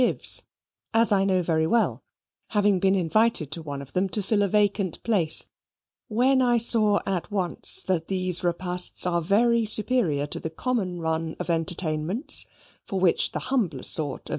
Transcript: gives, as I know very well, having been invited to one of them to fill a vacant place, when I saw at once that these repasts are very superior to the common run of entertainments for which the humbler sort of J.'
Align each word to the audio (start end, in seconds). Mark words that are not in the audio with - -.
gives, 0.03 0.41
as 0.95 1.11
I 1.11 1.25
know 1.25 1.43
very 1.43 1.67
well, 1.67 2.03
having 2.57 2.79
been 2.79 2.95
invited 2.95 3.51
to 3.51 3.61
one 3.61 3.83
of 3.83 3.93
them 3.93 4.09
to 4.09 4.23
fill 4.23 4.41
a 4.41 4.47
vacant 4.47 5.03
place, 5.03 5.45
when 6.07 6.41
I 6.41 6.57
saw 6.57 7.01
at 7.05 7.29
once 7.29 7.83
that 7.83 8.07
these 8.07 8.43
repasts 8.43 9.05
are 9.05 9.21
very 9.21 9.63
superior 9.63 10.25
to 10.25 10.39
the 10.39 10.49
common 10.49 11.01
run 11.01 11.35
of 11.39 11.51
entertainments 11.51 12.47
for 12.83 12.99
which 12.99 13.31
the 13.33 13.37
humbler 13.53 13.83
sort 13.83 14.21
of 14.21 14.25
J.' 14.25 14.29